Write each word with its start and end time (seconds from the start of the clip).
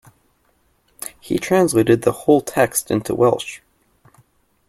He 1.19 1.37
translated 1.37 2.01
the 2.01 2.11
whole 2.11 2.41
text 2.41 2.89
into 2.89 3.13
Welsh. 3.13 3.59